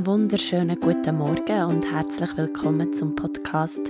Einen 0.00 0.06
wunderschönen 0.06 0.80
guten 0.80 1.18
Morgen 1.18 1.64
und 1.64 1.84
herzlich 1.92 2.34
willkommen 2.34 2.94
zum 2.94 3.14
Podcast 3.14 3.82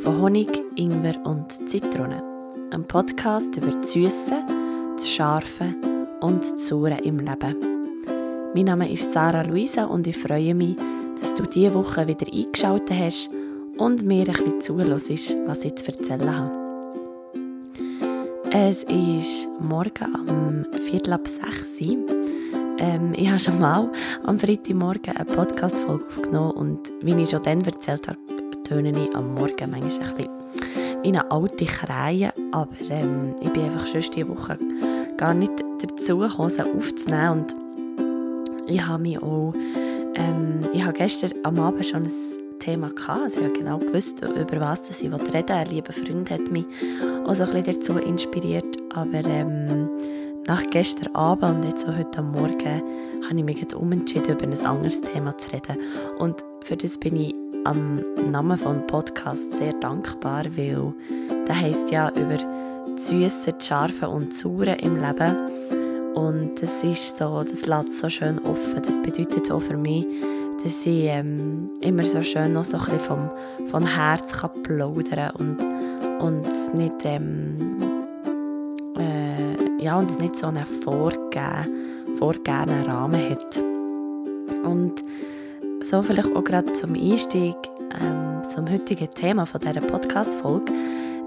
von 0.00 0.20
Honig, 0.20 0.62
Ingwer 0.76 1.24
und 1.24 1.52
Zitrone. 1.70 2.22
Ein 2.70 2.84
Podcast 2.86 3.56
über 3.56 3.70
das 3.70 3.92
Süße, 3.92 4.44
das 4.94 5.08
Scharfe 5.08 5.74
und 6.20 6.40
das 6.42 6.66
Saure 6.68 6.98
im 6.98 7.18
Leben. 7.18 7.56
Mein 8.54 8.66
Name 8.66 8.92
ist 8.92 9.10
Sarah 9.14 9.40
Luisa 9.40 9.86
und 9.86 10.06
ich 10.06 10.18
freue 10.18 10.54
mich, 10.54 10.76
dass 11.18 11.34
du 11.34 11.44
diese 11.44 11.72
Woche 11.72 12.06
wieder 12.06 12.30
eingeschaltet 12.30 12.98
hast 12.98 13.30
und 13.78 14.04
mir 14.04 14.28
ein 14.28 14.34
bisschen 14.34 14.60
zuhörst, 14.60 15.36
was 15.46 15.64
ich 15.64 15.76
zu 15.76 15.86
erzählen 15.86 16.36
habe. 16.36 16.50
Es 18.50 18.82
ist 18.82 19.48
morgen 19.60 20.14
am 20.14 20.66
Viertel 20.78 21.14
ab 21.14 21.26
sechs 21.26 21.78
ähm, 22.78 23.12
ich 23.14 23.28
habe 23.28 23.38
schon 23.38 23.58
mal 23.58 23.90
am 24.24 24.38
Freitagmorgen 24.38 25.16
eine 25.16 25.24
Podcast-Folge 25.24 26.06
aufgenommen 26.06 26.52
und 26.52 26.92
wie 27.02 27.20
ich 27.20 27.30
schon 27.30 27.42
dann 27.42 27.64
erzählt 27.64 28.08
habe, 28.08 28.18
töne 28.64 28.90
ich 28.90 29.14
am 29.14 29.34
Morgen 29.34 29.70
manchmal 29.70 30.08
ein 30.08 30.16
bisschen 30.16 30.30
wie 31.02 31.08
eine 31.08 31.30
alte 31.30 31.66
Krähe, 31.66 32.32
aber 32.52 32.72
ähm, 32.88 33.34
ich 33.40 33.50
bin 33.50 33.64
einfach 33.64 33.86
schon 33.86 34.00
diese 34.00 34.28
Woche 34.28 34.58
gar 35.18 35.34
nicht 35.34 35.52
dazu 35.82 36.18
gekommen, 36.18 36.50
sie 36.50 36.62
aufzunehmen. 36.62 37.44
Und 37.44 37.56
ich 38.66 38.84
habe 38.84 39.02
mich 39.02 39.22
auch, 39.22 39.52
ähm, 40.14 40.62
ich 40.72 40.82
habe 40.82 40.96
gestern 40.96 41.32
am 41.42 41.60
Abend 41.60 41.86
schon 41.86 42.04
ein 42.04 42.12
Thema 42.58 42.88
gehabt, 42.88 43.22
also 43.22 43.40
ich 43.40 43.44
habe 43.44 43.58
genau 43.58 43.78
gewusst, 43.78 44.22
über 44.22 44.60
was 44.60 45.02
ich 45.02 45.12
reden 45.12 45.50
Ein 45.50 45.68
lieber 45.68 45.92
Freund 45.92 46.30
hat 46.30 46.50
mich 46.50 46.64
auch 47.26 47.34
so 47.34 47.44
ein 47.44 47.50
bisschen 47.50 47.80
dazu 47.80 47.98
inspiriert, 47.98 48.78
aber 48.94 49.24
ähm, 49.26 49.90
nach 50.46 50.62
gestern 50.70 51.14
Abend 51.14 51.64
und 51.64 51.64
jetzt 51.64 51.88
auch 51.88 51.96
heute 51.96 52.22
Morgen 52.22 52.82
habe 53.24 53.38
ich 53.38 53.44
mich 53.44 53.60
jetzt 53.60 53.74
umentschieden, 53.74 54.36
über 54.36 54.42
ein 54.42 54.66
anderes 54.66 55.00
Thema 55.00 55.36
zu 55.38 55.50
reden. 55.52 55.78
Und 56.18 56.44
für 56.62 56.76
das 56.76 56.98
bin 56.98 57.16
ich 57.16 57.34
am 57.64 58.04
Namen 58.30 58.58
des 58.58 58.86
Podcasts 58.86 59.56
sehr 59.56 59.72
dankbar, 59.74 60.44
weil 60.56 60.92
der 61.48 61.60
heisst 61.60 61.90
ja 61.90 62.10
über 62.10 62.36
das 62.36 63.06
Süße, 63.06 63.52
das 63.52 63.66
Scharfe 63.66 64.08
und 64.08 64.32
das 64.32 64.40
Saure 64.40 64.74
im 64.74 64.96
Leben. 64.96 66.14
Und 66.14 66.60
das 66.60 66.84
ist 66.84 67.16
so, 67.16 67.42
das 67.42 67.66
lässt 67.66 67.98
so 67.98 68.08
schön 68.08 68.38
offen. 68.40 68.82
Das 68.82 69.00
bedeutet 69.02 69.50
auch 69.50 69.62
für 69.62 69.76
mich, 69.76 70.06
dass 70.62 70.84
ich 70.86 71.04
ähm, 71.04 71.70
immer 71.80 72.04
so 72.04 72.22
schön 72.22 72.52
noch 72.52 72.64
so 72.64 72.76
ein 72.76 72.84
bisschen 72.84 73.00
vom, 73.00 73.30
vom 73.70 73.86
Herz 73.86 74.32
kann 74.32 74.62
plaudern 74.62 75.30
und, 75.36 75.58
und 76.20 76.74
nicht 76.74 76.94
ähm, 77.04 77.74
ja, 79.84 79.98
und 79.98 80.10
es 80.10 80.18
nicht 80.18 80.34
so 80.34 80.46
einen 80.46 80.64
vorgegebenen, 80.64 82.16
vorgegebenen 82.16 82.86
Rahmen 82.86 83.30
hat. 83.30 83.56
Und 84.64 84.94
so 85.82 86.02
vielleicht 86.02 86.34
auch 86.34 86.42
gerade 86.42 86.72
zum 86.72 86.94
Einstieg 86.94 87.54
ähm, 88.00 88.40
zum 88.48 88.70
heutigen 88.70 89.10
Thema 89.10 89.44
von 89.44 89.60
dieser 89.60 89.82
Podcast-Folge. 89.82 90.72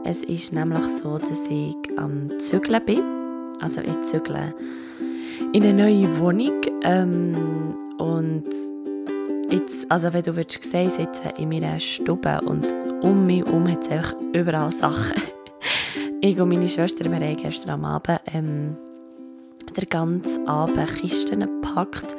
Es 0.05 0.23
ist 0.23 0.53
nämlich 0.53 0.89
so, 0.89 1.19
dass 1.19 1.47
ich 1.49 1.75
am 1.97 2.31
Zügeln 2.39 2.83
bin. 2.83 3.03
Also 3.59 3.81
ich 3.81 4.01
zügle 4.03 4.55
in 5.53 5.63
eine 5.63 5.73
neue 5.73 6.17
Wohnung. 6.17 6.61
Ähm, 6.81 7.75
und 7.99 8.45
jetzt, 9.51 9.85
also 9.89 10.11
wenn 10.13 10.23
du 10.23 10.35
würdest 10.35 10.63
sehen, 10.63 10.89
sitze 10.89 11.31
in 11.37 11.49
meiner 11.49 11.79
Stube 11.79 12.41
und 12.43 12.65
um 13.01 13.27
mich 13.27 13.45
herum 13.45 13.69
hat 13.69 13.83
es 13.83 13.91
einfach 13.91 14.15
überall 14.33 14.71
Sachen. 14.71 15.21
Ich 16.19 16.39
und 16.41 16.49
meine 16.49 16.67
Schwester, 16.67 17.05
wir 17.05 17.13
haben 17.13 17.37
gestern 17.37 17.69
am 17.69 17.85
Abend 17.85 18.19
ähm, 18.33 18.75
den 19.77 19.89
ganzen 19.89 20.47
Abend 20.47 20.87
Kisten 20.99 21.41
gepackt 21.41 22.15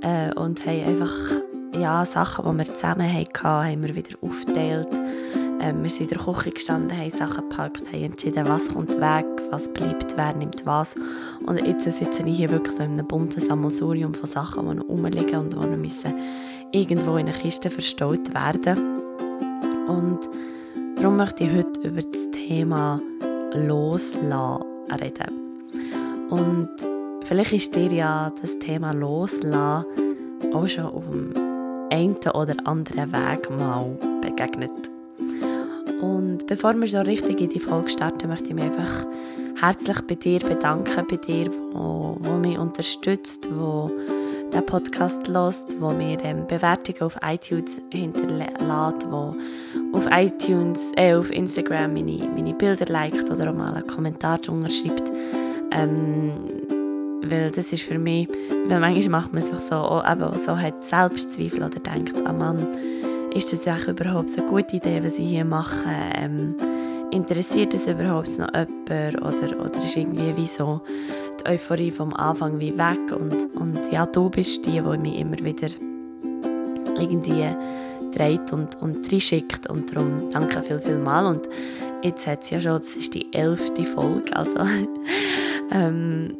äh, 0.00 0.34
und 0.34 0.66
haben 0.66 0.84
einfach 0.84 1.14
ja, 1.78 2.04
Sachen, 2.04 2.50
die 2.50 2.58
wir 2.58 2.74
zusammen 2.74 3.12
hatten, 3.12 3.44
haben 3.44 3.82
wir 3.86 3.94
wieder 3.94 4.18
aufgeteilt. 4.22 4.88
Ähm, 5.60 5.84
wir 5.84 5.88
sind 5.88 6.10
in 6.10 6.18
der 6.18 6.26
Küche 6.26 6.50
gestanden, 6.50 6.98
haben 6.98 7.10
Sachen 7.10 7.48
gepackt, 7.48 7.92
haben 7.92 8.02
entschieden, 8.02 8.48
was 8.48 8.68
kommt 8.68 9.00
weg, 9.00 9.26
was 9.50 9.72
bleibt, 9.72 10.16
wer 10.16 10.34
nimmt 10.34 10.66
was. 10.66 10.96
Und 11.46 11.64
jetzt 11.64 11.84
sitze 11.84 12.24
ich 12.26 12.36
hier 12.36 12.50
wirklich 12.50 12.74
so 12.74 12.82
in 12.82 12.94
einem 12.94 13.06
bunten 13.06 13.40
Sammelsurium 13.40 14.14
von 14.14 14.26
Sachen, 14.26 14.68
die 14.68 14.74
noch 14.74 14.88
rumliegen 14.88 15.38
und 15.38 15.52
die 15.52 15.56
noch 15.56 15.76
müssen 15.76 16.12
irgendwo 16.72 17.16
in 17.18 17.28
einer 17.28 17.38
Kiste 17.38 17.70
verstaut 17.70 18.34
werden. 18.34 19.00
Und 19.86 20.18
darum 20.96 21.18
möchte 21.18 21.44
ich 21.44 21.52
heute 21.52 21.80
über 21.82 22.02
das 22.02 22.30
Thema 22.32 23.00
Loslassen 23.54 24.62
reden. 25.00 26.30
Und 26.30 26.70
vielleicht 27.24 27.52
ist 27.52 27.74
dir 27.74 27.92
ja 27.92 28.32
das 28.40 28.58
Thema 28.58 28.92
Loslassen 28.92 29.86
auch 30.52 30.68
schon 30.68 30.84
auf 30.84 31.04
dem 31.10 31.34
einen 31.90 32.16
oder 32.16 32.56
anderen 32.64 33.12
Weg 33.12 33.50
mal 33.50 33.96
begegnet. 34.20 34.90
Und 36.00 36.46
bevor 36.46 36.74
wir 36.74 36.88
so 36.88 37.00
richtig 37.00 37.40
in 37.40 37.50
die 37.50 37.60
Folge 37.60 37.90
starten, 37.90 38.28
möchte 38.28 38.48
ich 38.48 38.54
mich 38.54 38.64
einfach 38.64 39.06
herzlich 39.60 40.00
bei 40.02 40.14
dir 40.14 40.40
bedanken, 40.40 41.06
bei 41.08 41.16
dir, 41.16 41.50
wo, 41.72 42.16
wo 42.18 42.32
mich 42.38 42.58
unterstützt, 42.58 43.48
wo 43.52 43.90
den 44.52 44.66
Podcast 44.66 45.28
hört, 45.28 45.80
wo 45.80 45.90
mir 45.90 46.18
ähm, 46.24 46.46
Bewertungen 46.46 47.02
auf 47.02 47.16
iTunes 47.22 47.80
hinterlässt, 47.90 48.60
wo 49.10 49.34
auf 49.92 50.06
iTunes, 50.10 50.92
äh, 50.96 51.14
auf 51.14 51.30
Instagram 51.30 51.94
meine, 51.94 52.18
meine 52.34 52.54
Bilder 52.54 52.86
liked 52.86 53.30
oder 53.30 53.50
auch 53.50 53.54
mal 53.54 53.74
einen 53.74 53.86
Kommentar 53.86 54.38
drunter 54.38 54.70
schreibt. 54.70 55.10
Ähm, 55.70 56.32
weil 57.24 57.50
das 57.50 57.72
ist 57.72 57.82
für 57.82 57.98
mich, 57.98 58.28
weil 58.66 58.80
manchmal 58.80 59.08
macht 59.08 59.32
man 59.32 59.42
sich 59.42 59.58
so, 59.70 59.76
auch, 59.76 60.10
eben 60.10 60.32
so 60.44 60.56
hat 60.56 60.84
Selbstzweifel 60.84 61.62
oder 61.62 61.80
denkt, 61.80 62.14
ah 62.24 62.32
Mann, 62.32 62.66
ist 63.34 63.52
das 63.52 63.64
überhaupt 63.86 64.36
eine 64.36 64.46
gute 64.48 64.76
Idee, 64.76 65.00
was 65.02 65.18
ich 65.18 65.28
hier 65.28 65.44
mache? 65.44 65.88
Ähm, 66.14 66.54
interessiert 67.10 67.74
das 67.74 67.86
überhaupt 67.86 68.38
noch 68.38 68.52
jemand 68.54 69.22
oder, 69.22 69.60
oder 69.60 69.84
ist 69.84 69.96
irgendwie 69.96 70.36
wie 70.36 70.46
so 70.46 70.80
die 71.40 71.50
Euphorie 71.50 71.90
vom 71.90 72.12
Anfang 72.14 72.58
wie 72.58 72.76
weg 72.76 73.12
und, 73.14 73.54
und 73.54 73.92
ja, 73.92 74.06
du 74.06 74.30
bist 74.30 74.64
die, 74.66 74.80
die 74.80 74.98
mich 74.98 75.18
immer 75.18 75.38
wieder 75.38 75.68
irgendwie 76.98 77.46
dreht 78.12 78.52
und, 78.52 78.80
und 78.80 79.10
reinschickt 79.10 79.66
und 79.68 79.94
darum 79.94 80.30
danke 80.30 80.62
viel, 80.62 80.78
viel 80.78 80.98
mal. 80.98 81.26
Und 81.26 81.48
jetzt 82.02 82.26
hat 82.26 82.42
es 82.42 82.50
ja 82.50 82.60
schon, 82.60 82.76
das 82.76 82.96
ist 82.96 83.14
die 83.14 83.32
elfte 83.32 83.84
Folge, 83.84 84.34
also 84.36 84.58
ähm, 85.70 86.36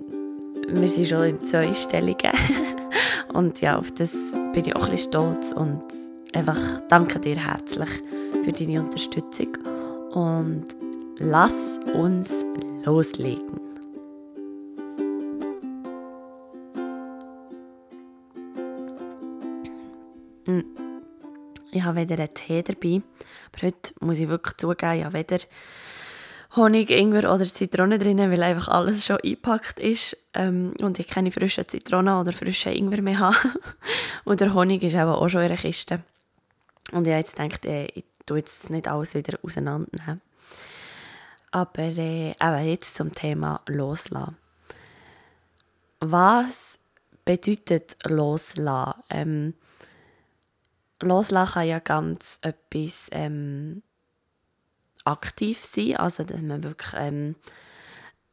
wir 0.69 0.88
sind 0.88 1.06
schon 1.06 1.25
im 1.25 1.43
Zweistelligen 1.43 2.33
und 3.33 3.60
ja, 3.60 3.78
auf 3.78 3.91
das 3.93 4.12
bin 4.53 4.65
ich 4.65 4.77
auch 4.77 4.84
ein 4.84 4.91
bisschen 4.91 5.10
stolz 5.10 5.53
und 5.53 5.83
einfach 6.33 6.59
danke 6.88 7.19
dir 7.19 7.37
herzlich 7.37 7.91
für 8.43 8.53
deine 8.53 8.81
Unterstützung. 8.81 9.56
Und 10.12 10.65
lass 11.19 11.81
uns 11.94 12.44
loslegen. 12.84 13.72
Ich 21.75 21.83
habe 21.84 21.97
weder 21.97 22.19
einen 22.19 22.34
Tee 22.34 22.62
dabei, 22.62 23.00
aber 23.50 23.66
heute 23.66 23.94
muss 24.00 24.19
ich 24.19 24.28
wirklich 24.28 24.59
zugeben, 24.59 24.99
ich 24.99 25.05
habe 25.05 25.15
weder 25.15 25.38
Honig, 26.55 26.91
Ingwer 26.91 27.33
oder 27.33 27.47
Zitrone 27.47 27.99
drin, 27.99 28.19
weil 28.19 28.43
einfach 28.43 28.69
alles 28.69 29.06
schon 29.06 29.16
eingepackt 29.25 29.81
ist 29.81 30.15
ähm, 30.34 30.75
und 30.83 30.99
ich 30.99 31.09
keine 31.09 31.33
frischen 31.33 31.66
Zitronen 31.66 32.19
oder 32.19 32.34
frischen 32.34 32.72
Ingwer 32.72 33.01
mehr 33.01 33.21
habe. 33.21 33.36
und 34.24 34.42
der 34.42 34.53
Honig 34.53 34.83
ist 34.83 34.95
auch 34.97 35.27
schon 35.30 35.41
in 35.41 35.48
der 35.48 35.57
Kiste. 35.57 36.01
Und 36.92 37.07
ich 37.07 37.13
habe 37.15 37.21
jetzt 37.21 37.36
gedacht, 37.36 37.65
äh, 37.65 37.86
ich 37.86 38.04
tue 38.27 38.41
jetzt 38.41 38.68
nicht 38.68 38.86
alles 38.86 39.15
wieder 39.15 39.39
auseinandernehmen. 39.42 40.21
Aber 41.53 41.78
äh, 41.78 42.33
eben 42.33 42.68
jetzt 42.68 42.97
zum 42.97 43.15
Thema 43.15 43.63
Loslassen. 43.66 44.36
Was 46.01 46.78
bedeutet 47.25 47.97
Loslassen? 48.04 49.01
Ähm, 49.09 49.54
Loslassen 51.03 51.53
kann 51.54 51.66
ja 51.66 51.78
ganz 51.78 52.39
etwas 52.43 53.09
ähm, 53.13 53.83
aktiv 55.04 55.63
sein, 55.65 55.97
also 55.97 56.25
dass 56.25 56.41
man 56.41 56.63
wirklich 56.63 56.93
ähm, 56.97 57.37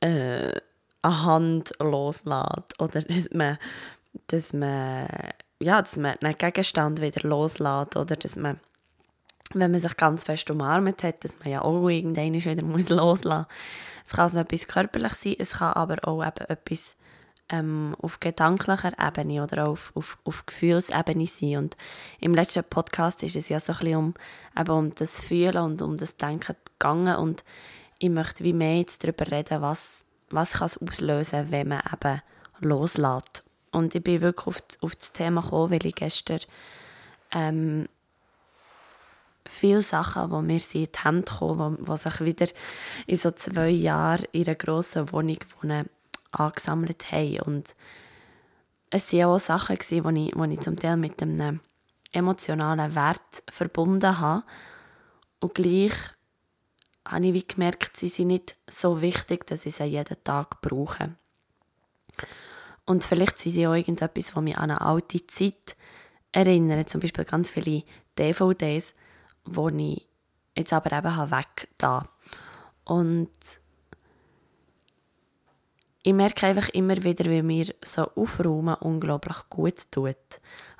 äh, 0.01 0.59
eine 1.01 1.23
Hand 1.23 1.73
loslässt 1.79 2.79
oder 2.79 3.01
dass 3.01 3.29
man, 3.33 3.57
dass 4.27 4.53
man, 4.53 5.07
ja, 5.59 5.81
dass 5.81 5.97
man 5.97 6.17
einen 6.21 6.37
Gegenstand 6.37 7.01
wieder 7.01 7.27
loslässt 7.27 7.95
oder 7.95 8.15
dass 8.15 8.35
man, 8.35 8.59
wenn 9.53 9.71
man 9.71 9.79
sich 9.79 9.97
ganz 9.97 10.23
fest 10.23 10.49
umarmt 10.51 11.03
hat, 11.03 11.23
dass 11.23 11.39
man 11.39 11.49
ja 11.49 11.61
auch 11.61 11.87
irgendwann 11.87 12.33
wieder 12.33 12.63
muss 12.63 12.89
loslassen 12.89 13.47
muss. 13.47 13.47
Es 14.05 14.11
kann 14.11 14.23
also 14.23 14.39
etwas 14.39 14.67
körperlich 14.67 15.13
sein, 15.13 15.35
es 15.39 15.51
kann 15.51 15.73
aber 15.73 16.07
auch 16.07 16.23
eben 16.23 16.45
etwas 16.47 16.95
ähm, 17.49 17.95
auf 18.01 18.19
gedanklicher 18.19 18.93
Ebene 18.99 19.43
oder 19.43 19.67
auf, 19.67 19.91
auf, 19.95 20.17
auf 20.23 20.45
Gefühlsebene 20.45 21.27
sein. 21.27 21.57
Und 21.57 21.77
im 22.19 22.33
letzten 22.33 22.63
Podcast 22.63 23.23
ist 23.23 23.35
es 23.35 23.49
ja 23.49 23.59
so 23.59 23.73
ein 23.73 23.79
bisschen 23.79 23.97
um, 23.97 24.13
eben 24.57 24.71
um 24.71 24.95
das 24.95 25.21
Fühlen 25.21 25.57
und 25.57 25.81
um 25.81 25.95
das 25.95 26.17
Denken 26.17 26.55
gegangen 26.65 27.15
und 27.15 27.43
ich 27.99 28.09
möchte 28.09 28.43
wie 28.43 28.53
mehr 28.53 28.77
jetzt 28.77 29.03
darüber 29.03 29.29
reden, 29.29 29.61
was, 29.61 30.05
was 30.29 30.53
kann 30.53 30.67
es 30.67 30.77
auslösen, 30.77 31.51
wenn 31.51 31.67
man 31.67 31.81
eben 31.91 32.21
loslässt. 32.61 33.43
Und 33.71 33.93
ich 33.93 34.03
bin 34.03 34.21
wirklich 34.21 34.47
auf, 34.47 34.63
auf 34.81 34.95
das 34.95 35.11
Thema 35.11 35.41
gekommen, 35.41 35.71
weil 35.71 35.85
ich 35.85 35.95
gestern 35.95 36.39
ähm, 37.31 37.87
viele 39.45 39.81
Sachen, 39.81 40.29
die 40.29 40.41
mir 40.41 40.61
in 40.61 40.87
die 40.87 40.89
Hände 41.03 41.31
kommen, 41.31 41.85
die, 41.85 41.97
sich 41.97 42.21
wieder 42.21 42.47
in 43.05 43.17
so 43.17 43.31
zwei 43.31 43.69
Jahren 43.69 44.25
in 44.31 44.45
einer 44.45 44.55
grossen 44.55 45.11
Wohnung 45.11 45.39
wohnen, 45.61 45.89
angesammelt 46.31 47.11
haben. 47.11 47.39
Und 47.41 47.75
es 48.89 49.13
waren 49.13 49.25
auch 49.25 49.39
Sachen, 49.39 49.77
die 49.77 49.95
ich, 49.95 50.03
die 50.03 50.53
ich 50.53 50.59
zum 50.61 50.75
Teil 50.75 50.97
mit 50.97 51.21
einem 51.21 51.59
emotionalen 52.11 52.95
Wert 52.95 53.43
verbunden 53.49 54.19
habe. 54.19 54.43
Und 55.39 55.53
gleich 55.53 55.93
habe 57.05 57.27
ich 57.27 57.33
wie 57.33 57.47
gemerkt, 57.47 57.97
sie 57.97 58.07
sind 58.07 58.27
nicht 58.27 58.55
so 58.67 59.01
wichtig, 59.01 59.45
dass 59.47 59.65
ich 59.65 59.75
sie 59.75 59.83
jeden 59.85 60.23
Tag 60.23 60.61
brauche. 60.61 61.15
Und 62.85 63.03
vielleicht 63.03 63.37
sind 63.37 63.51
sie 63.53 63.67
auch 63.67 63.73
irgendetwas, 63.73 64.35
was 64.35 64.43
mich 64.43 64.57
an 64.57 64.71
eine 64.71 64.81
alte 64.81 65.25
Zeit 65.27 65.75
erinnert. 66.31 66.89
Zum 66.89 67.01
Beispiel 67.01 67.25
ganz 67.25 67.51
viele 67.51 67.83
DVDs, 68.17 68.95
die 69.45 69.93
ich 69.93 70.07
jetzt 70.55 70.73
aber 70.73 70.91
eben 70.97 71.31
weg 71.31 71.69
da. 71.77 72.09
Und 72.83 73.29
ich 76.09 76.15
merke 76.15 76.47
einfach 76.47 76.69
immer 76.69 77.03
wieder, 77.03 77.25
wie 77.25 77.43
mir 77.43 77.67
so 77.85 78.09
aufräumen 78.15 78.73
unglaublich 78.75 79.37
gut 79.51 79.91
tut. 79.91 80.15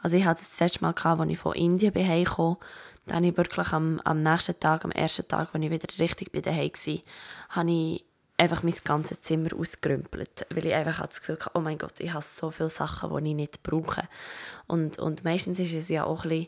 Also 0.02 0.18
ich 0.18 0.26
hatte 0.26 0.42
das 0.50 0.60
letzte 0.60 0.82
Mal, 0.82 0.96
als 0.96 1.30
ich 1.30 1.38
von 1.38 1.54
Indien 1.54 1.94
heimkam, 1.94 2.58
dann 3.06 3.24
ich 3.24 3.38
wirklich 3.38 3.72
am, 3.72 4.00
am 4.06 4.24
nächsten 4.24 4.60
Tag, 4.60 4.86
am 4.86 4.92
ersten 4.92 5.28
Tag, 5.28 5.54
als 5.54 5.64
ich 5.64 5.70
wieder 5.70 5.88
richtig 6.00 6.32
bei 6.32 6.42
daheim 6.42 6.72
war, 6.72 7.00
habe 7.50 7.72
ich 7.72 8.06
einfach 8.38 8.64
mein 8.64 8.74
ganzes 8.84 9.22
Zimmer 9.22 9.50
ausgerümpelt, 9.56 10.48
weil 10.50 10.66
ich 10.66 10.74
einfach 10.74 11.06
das 11.06 11.20
Gefühl 11.20 11.38
hatte, 11.40 11.52
oh 11.54 11.60
mein 11.60 11.78
Gott, 11.78 12.00
ich 12.00 12.12
habe 12.12 12.26
so 12.28 12.50
viele 12.50 12.70
Sachen, 12.70 13.24
die 13.24 13.30
ich 13.30 13.36
nicht 13.36 13.62
brauche. 13.62 14.08
Und, 14.66 14.98
und 14.98 15.24
meistens 15.24 15.60
ist 15.60 15.74
es 15.74 15.90
ja 15.90 16.06
auch 16.06 16.24
ein 16.24 16.30
bisschen, 16.30 16.48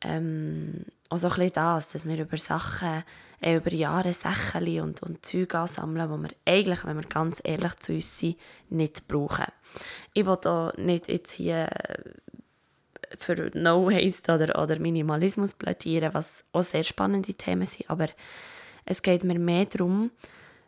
ähm, 0.00 0.84
auch 1.14 1.18
so 1.18 1.28
ein 1.28 1.34
bisschen 1.34 1.52
das, 1.52 1.92
dass 1.92 2.06
wir 2.06 2.18
über 2.18 2.36
Sachen, 2.36 3.04
äh, 3.40 3.56
über 3.56 3.72
Jahre 3.72 4.12
Sachen 4.12 4.80
und, 4.80 5.02
und 5.02 5.24
Zeug 5.24 5.54
ansammeln, 5.54 6.10
die 6.10 6.28
wir 6.28 6.36
eigentlich, 6.44 6.84
wenn 6.84 6.96
wir 6.96 7.08
ganz 7.08 7.40
ehrlich 7.44 7.74
zu 7.76 7.92
uns 7.92 8.18
sind, 8.18 8.38
nicht 8.70 9.06
brauchen. 9.08 9.46
Ich 10.12 10.26
will 10.26 10.38
da 10.40 10.72
nicht 10.76 11.08
jetzt 11.08 11.32
hier 11.32 11.68
für 13.18 13.50
No 13.54 13.86
Waste 13.86 14.34
oder, 14.34 14.60
oder 14.60 14.78
Minimalismus 14.78 15.54
plädieren, 15.54 16.14
was 16.14 16.44
auch 16.52 16.62
sehr 16.62 16.84
spannende 16.84 17.34
Themen 17.34 17.66
sind, 17.66 17.88
aber 17.88 18.08
es 18.84 19.02
geht 19.02 19.24
mir 19.24 19.38
mehr 19.38 19.66
darum, 19.66 20.10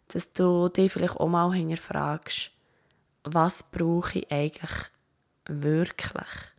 dass 0.08 0.32
du 0.32 0.69
dich 0.69 0.92
vielleicht 0.92 1.16
auch 1.16 1.28
mal 1.28 1.52
hinterfragst, 1.52 2.50
was 3.25 3.62
brauche 3.64 4.20
ich 4.20 4.31
eigentlich 4.31 4.70
wirklich? 5.46 6.56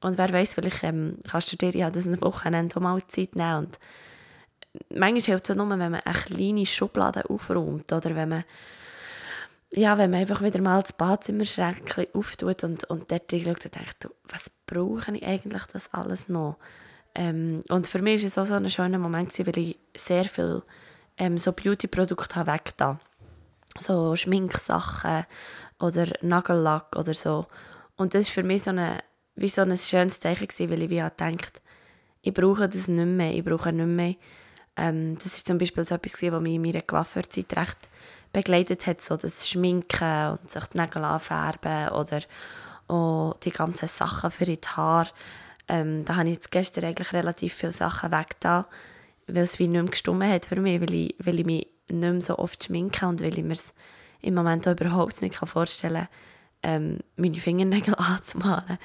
Und 0.00 0.18
wer 0.18 0.32
weiß, 0.32 0.54
vielleicht 0.54 0.84
ähm, 0.84 1.18
kannst 1.28 1.52
du 1.52 1.56
dir 1.56 1.70
ja 1.70 1.90
das 1.90 2.06
Wochenende 2.20 2.78
mal 2.80 3.02
Zeit 3.08 3.34
nehmen 3.34 3.66
und 3.66 3.78
manchmal 4.90 5.22
hilft 5.22 5.50
es 5.50 5.56
nur, 5.56 5.68
wenn 5.68 5.78
man 5.78 5.94
eine 5.94 6.14
kleine 6.14 6.66
Schublade 6.66 7.28
aufräumt 7.28 7.92
oder 7.92 8.14
wenn 8.14 8.28
man 8.28 8.44
ja, 9.72 9.98
wenn 9.98 10.10
man 10.10 10.20
einfach 10.20 10.42
wieder 10.42 10.62
mal 10.62 10.80
das 10.80 10.94
Badzimmerschränkchen 10.94 12.06
auftut 12.14 12.64
und, 12.64 12.84
und 12.84 13.10
dort 13.10 13.30
reinschaut 13.32 13.66
und 13.66 13.74
denkt, 13.74 14.08
was 14.24 14.50
brauche 14.64 15.14
ich 15.14 15.26
eigentlich 15.26 15.64
das 15.64 15.92
alles 15.92 16.28
noch? 16.28 16.56
Ähm, 17.14 17.60
und 17.68 17.86
für 17.86 18.00
mich 18.00 18.22
war 18.22 18.28
es 18.28 18.38
auch 18.38 18.46
so 18.46 18.54
ein 18.54 18.70
schöner 18.70 18.98
Moment, 18.98 19.38
weil 19.38 19.58
ich 19.58 19.78
sehr 19.94 20.24
viel 20.24 20.62
ähm, 21.18 21.36
so 21.36 21.52
Beauty-Produkte 21.52 22.36
habe 22.36 22.52
weggetan. 22.52 22.98
So 23.78 24.16
Schminksachen 24.16 25.26
oder 25.78 26.06
Nagellack 26.22 26.96
oder 26.96 27.12
so. 27.12 27.46
Und 27.96 28.14
das 28.14 28.28
war 28.28 28.34
für 28.34 28.42
mich 28.42 28.62
so 28.62 28.70
eine, 28.70 29.00
wie 29.40 29.48
so 29.48 29.62
ein 29.62 29.76
schönes 29.76 30.20
Zeichen, 30.20 30.48
gewesen, 30.48 30.70
weil 30.70 30.82
ich 30.82 30.90
wie 30.90 31.00
gedacht 31.00 31.62
ich 32.22 32.34
brauche 32.34 32.68
das 32.68 32.88
nicht 32.88 33.06
mehr, 33.06 33.32
ich 33.32 33.44
brauche 33.44 33.72
nicht 33.72 33.86
mehr. 33.86 34.14
Ähm, 34.76 35.16
das 35.16 35.26
ist 35.26 35.46
zum 35.46 35.58
Beispiel 35.58 35.84
so 35.84 35.94
etwas, 35.94 36.20
was 36.20 36.42
mich 36.42 36.54
in 36.54 36.62
meiner 36.62 36.82
Coiffeurzeit 36.82 37.56
recht 37.56 37.78
begleitet 38.32 38.86
hat, 38.86 39.00
so 39.00 39.16
das 39.16 39.48
Schminken 39.48 40.32
und 40.32 40.50
sich 40.50 40.64
die 40.66 40.78
Nägel 40.78 41.04
anfärben 41.04 41.88
oder 41.90 42.20
auch 42.88 43.36
die 43.42 43.50
ganzen 43.50 43.88
Sachen 43.88 44.30
für 44.30 44.44
die 44.44 44.58
Haare. 44.76 45.10
Ähm, 45.68 46.04
da 46.04 46.16
habe 46.16 46.28
ich 46.28 46.34
jetzt 46.34 46.50
gestern 46.50 46.84
eigentlich 46.84 47.12
relativ 47.12 47.54
viele 47.54 47.72
Sachen 47.72 48.10
weggetan, 48.10 48.64
weil 49.26 49.42
es 49.42 49.58
wie 49.58 49.68
nicht 49.68 49.82
mehr 49.82 49.90
gestummen 49.90 50.30
hat 50.30 50.46
für 50.46 50.60
mich, 50.60 50.80
weil 50.80 50.94
ich, 50.94 51.14
weil 51.18 51.40
ich 51.40 51.46
mich 51.46 51.66
nicht 51.88 52.00
mehr 52.00 52.20
so 52.20 52.38
oft 52.38 52.64
schminke 52.64 53.06
und 53.06 53.20
weil 53.20 53.38
ich 53.38 53.44
mir 53.44 53.54
es 53.54 53.74
im 54.20 54.34
Moment 54.34 54.66
überhaupt 54.66 55.22
nicht 55.22 55.36
vorstellen 55.36 56.08
kann, 56.62 56.84
ähm, 56.84 56.98
meine 57.16 57.36
Fingernägel 57.36 57.94
anzumalen. 57.98 58.78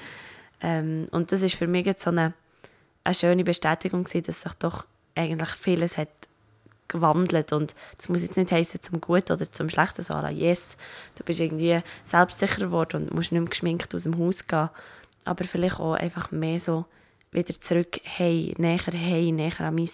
Ähm, 0.64 1.06
und 1.10 1.30
das 1.30 1.42
ist 1.42 1.56
für 1.56 1.66
mich 1.66 1.84
jetzt 1.84 2.04
so 2.04 2.10
eine, 2.10 2.32
eine 3.04 3.14
schöne 3.14 3.44
Bestätigung 3.44 4.04
gewesen, 4.04 4.24
dass 4.24 4.40
sich 4.40 4.54
doch 4.54 4.86
eigentlich 5.14 5.50
vieles 5.50 5.98
hat 5.98 6.08
gewandelt 6.88 7.52
und 7.52 7.74
das 7.96 8.08
muss 8.08 8.22
jetzt 8.22 8.36
nicht 8.36 8.50
heißen 8.50 8.80
zum 8.82 9.00
Guten 9.00 9.32
oder 9.32 9.50
zum 9.50 9.68
Schlechten, 9.68 10.02
so 10.02 10.14
yes, 10.28 10.76
du 11.16 11.24
bist 11.24 11.40
irgendwie 11.40 11.80
selbstsicher 12.04 12.60
geworden 12.60 13.04
und 13.04 13.14
musst 13.14 13.30
nicht 13.30 13.40
mehr 13.40 13.50
geschminkt 13.50 13.94
aus 13.94 14.04
dem 14.04 14.18
Haus 14.18 14.46
gehen, 14.46 14.70
aber 15.24 15.44
vielleicht 15.44 15.80
auch 15.80 15.94
einfach 15.94 16.30
mehr 16.30 16.58
so 16.60 16.86
wieder 17.30 17.58
zurück, 17.60 18.00
hey, 18.04 18.54
näher, 18.58 18.80
hey, 18.92 19.32
näher 19.32 19.60
an 19.60 19.74
mein 19.74 19.88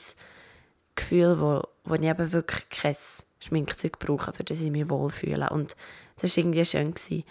Gefühl, 0.95 1.41
wo, 1.41 1.63
wo 1.85 1.95
ich 1.95 2.03
eben 2.03 2.33
wirklich 2.33 2.69
kein 2.69 2.97
Schminkzeug 3.41 3.99
brauche, 3.99 4.33
für 4.33 4.45
das 4.45 4.61
ich 4.61 4.71
mich 4.71 4.89
wohlfühle 4.89 5.51
und 5.51 5.75
das 6.21 6.37
war 6.37 6.45
irgendwie 6.45 6.65
schön. 6.65 6.93
Gewesen. 6.93 7.25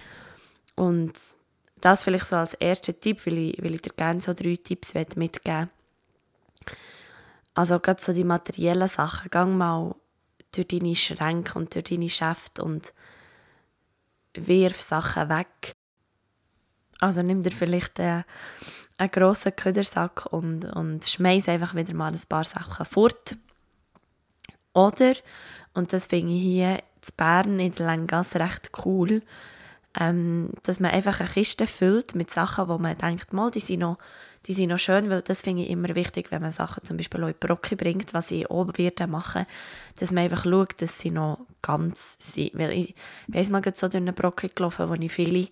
Und 0.76 1.14
das 1.82 2.04
vielleicht 2.04 2.28
so 2.28 2.36
als 2.36 2.54
erster 2.56 3.00
Tipp, 3.00 3.26
weil 3.26 3.38
ich, 3.38 3.64
weil 3.64 3.76
ich 3.76 3.82
dir 3.82 3.94
gerne 3.96 4.22
so 4.22 4.34
drei 4.34 4.56
Tipps 4.56 4.94
mitgeben 4.94 5.70
also 7.60 7.80
gerade 7.80 8.02
so 8.02 8.14
die 8.14 8.24
materiellen 8.24 8.88
Sachen, 8.88 9.30
gang 9.30 9.58
mal 9.58 9.94
durch 10.54 10.68
deine 10.68 10.96
Schränke 10.96 11.60
und 11.60 11.76
durch 11.76 11.84
deine 11.84 12.08
Schäfte 12.08 12.64
und 12.64 12.94
wirf 14.34 14.80
Sachen 14.80 15.28
weg. 15.28 15.74
Also 17.02 17.22
nimm 17.22 17.44
dir 17.44 17.52
vielleicht 17.52 18.00
einen, 18.00 18.24
einen 18.98 19.12
grossen 19.12 19.56
Ködersack 19.56 20.28
und, 20.32 20.66
und 20.66 21.06
schmeiß 21.06 21.50
einfach 21.50 21.76
wieder 21.76 21.94
mal 21.94 22.14
ein 22.14 22.22
paar 22.30 22.46
Sachen 22.46 22.86
fort. 22.86 23.36
Oder, 24.74 25.16
und 25.74 25.92
das 25.92 26.06
finde 26.06 26.34
ich 26.34 26.42
hier 26.42 26.76
in 26.78 27.16
Bern 27.18 27.60
in 27.60 27.76
der 27.76 27.88
Langasse 27.88 28.40
recht 28.40 28.72
cool, 28.86 29.22
ähm, 29.98 30.52
dass 30.64 30.80
man 30.80 30.92
einfach 30.92 31.20
eine 31.20 31.30
Kiste 31.30 31.68
füllt 31.68 32.16
mit 32.16 32.32
Sachen, 32.32 32.68
wo 32.68 32.78
man 32.78 32.98
denkt, 32.98 33.34
mal, 33.34 33.52
die 33.52 33.60
sind 33.60 33.80
noch 33.80 33.98
die 34.48 34.54
sind 34.54 34.70
noch 34.70 34.80
schön, 34.80 35.10
weil 35.10 35.22
das 35.22 35.42
finde 35.42 35.64
ich 35.64 35.70
immer 35.70 35.94
wichtig, 35.96 36.32
wenn 36.32 36.42
man 36.42 36.52
Sachen 36.52 36.84
zum 36.84 36.98
Beispiel 36.98 37.22
in 37.22 37.28
die 37.28 37.46
Brocke 37.46 37.76
bringt, 37.76 38.14
was 38.14 38.32
ich 38.32 38.50
oben 38.50 38.78
werde 38.78 39.08
machen, 39.08 39.46
dass 40.00 40.12
man 40.12 40.24
einfach 40.24 40.44
schaut, 40.44 40.82
dass 40.82 41.00
sie 41.00 41.12
noch 41.12 41.40
ganz 41.62 42.16
sind. 42.20 42.58
Weil 42.58 42.72
ich 42.72 42.96
weiss 43.28 43.50
mal 43.50 43.62
so 43.76 43.88
durch 43.88 43.96
eine 43.96 44.14
Brocke 44.14 44.50
gelaufen, 44.50 44.90
wo 44.90 44.94
ich 44.94 45.12
viele 45.12 45.48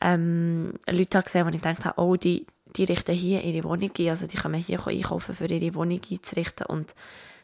ähm, 0.00 0.74
Leute 0.88 1.18
habe 1.18 1.24
gesehen, 1.24 1.44
wo 1.44 1.50
ich 1.50 1.60
gedacht 1.60 1.84
habe, 1.84 2.00
oh, 2.00 2.16
die, 2.16 2.46
die 2.76 2.84
richten 2.84 3.14
hier 3.14 3.42
ihre 3.42 3.64
Wohnung 3.64 3.90
ein, 3.98 4.08
also 4.08 4.26
die 4.26 4.36
können 4.36 4.54
hier 4.54 4.86
einkaufen, 4.86 5.34
für 5.34 5.46
ihre 5.46 5.74
Wohnung 5.74 6.00
einzurichten 6.08 6.66
und 6.66 6.94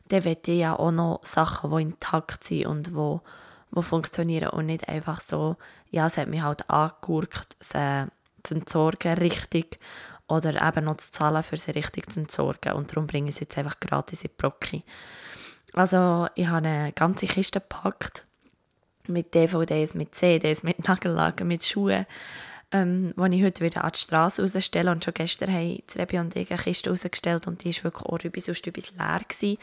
dann 0.09 0.25
will 0.25 0.37
ich 0.45 0.59
ja 0.59 0.77
auch 0.77 0.91
noch 0.91 1.21
Sachen, 1.25 1.71
die 1.71 1.83
intakt 1.83 2.45
sind 2.45 2.67
und 2.67 2.95
wo, 2.95 3.23
wo 3.71 3.83
funktionieren 3.83 4.51
und 4.51 4.67
nicht 4.67 4.89
einfach 4.89 5.21
so, 5.21 5.57
ja, 5.91 6.07
es 6.07 6.17
hat 6.17 6.29
mich 6.29 6.43
halt 6.43 6.69
angegurkt, 6.69 7.57
sie 7.61 8.07
zu 8.43 8.55
entsorgen, 8.55 9.15
richtig 9.15 9.79
oder 10.29 10.67
eben 10.67 10.85
noch 10.85 10.97
zu 10.97 11.11
zahlen, 11.11 11.43
für 11.43 11.57
sie 11.57 11.73
richtig 11.73 12.11
zu 12.11 12.21
entsorgen. 12.21 12.73
Und 12.73 12.91
darum 12.91 13.07
bringe 13.07 13.29
ich 13.29 13.37
sie 13.37 13.43
jetzt 13.43 13.59
einfach 13.59 13.81
gratis 13.81 14.23
in 14.23 14.31
die 14.31 14.35
Brocki. 14.37 14.85
Also 15.73 16.29
ich 16.35 16.47
habe 16.47 16.69
eine 16.69 16.93
ganze 16.93 17.27
Kiste 17.27 17.61
gepackt 17.61 18.25
mit 19.07 19.35
DVDs, 19.35 19.95
mit 19.95 20.15
CDs, 20.15 20.63
mit 20.63 20.87
Nagellagen, 20.87 21.49
mit 21.49 21.65
Schuhen, 21.65 22.07
ähm, 22.73 23.15
die 23.17 23.37
ich 23.37 23.45
heute 23.45 23.65
wieder 23.65 23.85
an 23.85 23.93
die 23.93 23.99
Straße 23.99 24.43
rausstelle. 24.43 24.91
Und 24.91 25.05
schon 25.05 25.15
gestern 25.15 25.53
haben 25.53 25.83
Rebi 25.97 26.19
und 26.19 26.37
ich 26.37 26.51
eine 26.51 26.61
Kiste 26.61 26.91
rausgestellt 26.91 27.47
und 27.47 27.65
die 27.65 27.75
war 27.77 27.85
wirklich 27.85 28.07
auch 28.07 28.25
rübis 28.25 28.49
und 28.49 28.57
stübis 28.57 28.93
leer. 28.97 29.21
Gewesen. 29.29 29.59